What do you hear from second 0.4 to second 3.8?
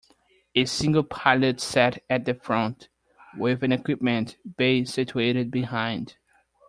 A single pilot sat at the front, with an